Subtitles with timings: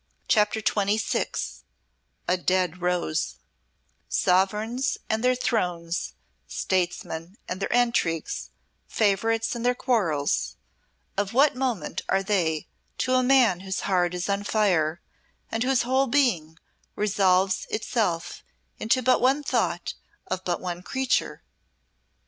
[0.27, 1.61] CHAPTER XXVI
[2.27, 3.35] A Dead Rose
[4.09, 6.13] Sovereigns and their thrones,
[6.47, 8.49] statesmen and their intrigues,
[8.87, 10.55] favourites and their quarrels
[11.17, 12.67] of what moment are they
[12.97, 15.03] to a man whose heart is on fire
[15.51, 16.57] and whose whole being
[16.95, 18.43] resolves itself
[18.79, 19.93] into but one thought
[20.25, 21.43] of but one creature?